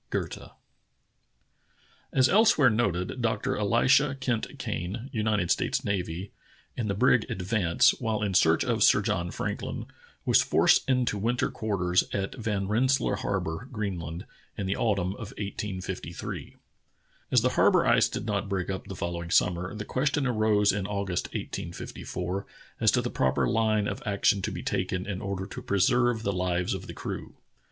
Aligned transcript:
—Goethe. 0.09 0.37
A 0.39 0.49
S 2.11 2.27
elsewhere 2.27 2.71
noted, 2.71 3.21
Dr. 3.21 3.55
Elisha 3.55 4.15
Kent 4.19 4.57
Kane, 4.57 5.11
United 5.13 5.49
J\ 5.49 5.51
States 5.51 5.85
Navy, 5.85 6.31
in 6.75 6.87
the 6.87 6.95
brig 6.95 7.27
j^dvance, 7.29 7.91
while 8.01 8.23
in 8.23 8.33
search 8.33 8.63
of 8.65 8.81
Sir 8.81 9.03
John 9.03 9.29
FrankHn, 9.29 9.85
was 10.25 10.41
forced 10.41 10.89
into 10.89 11.19
winter 11.19 11.51
quarters 11.51 12.03
at 12.13 12.33
Van 12.33 12.67
Rensselaer 12.67 13.17
Harbor, 13.17 13.67
Greenland, 13.71 14.25
in 14.57 14.65
the 14.65 14.75
Autumn 14.75 15.11
of 15.17 15.35
1853. 15.37 16.55
As 17.29 17.41
the 17.43 17.49
harbor 17.49 17.85
ice 17.85 18.09
did 18.09 18.25
not 18.25 18.49
break 18.49 18.71
up 18.71 18.87
the 18.87 18.95
following 18.95 19.29
summer, 19.29 19.75
the 19.75 19.85
question 19.85 20.25
arose 20.25 20.71
in 20.71 20.87
August, 20.87 21.27
1854, 21.27 22.47
as 22.79 22.89
to 22.89 23.03
the 23.03 23.11
proper 23.11 23.47
line 23.47 23.87
of 23.87 24.01
action 24.03 24.41
to 24.41 24.51
be 24.51 24.63
taken 24.63 25.05
in 25.05 25.21
order 25.21 25.45
to 25.45 25.61
preserve 25.61 26.23
the 26.23 26.33
lives 26.33 26.73
of 26.73 26.87
the 26.87 26.93
crew. 26.95 27.35